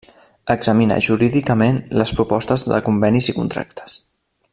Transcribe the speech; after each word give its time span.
Examina 0.53 0.95
jurídicament 1.07 1.77
les 2.03 2.13
propostes 2.21 2.65
de 2.73 2.79
convenis 2.89 3.29
i 3.35 3.37
contractes. 3.41 4.01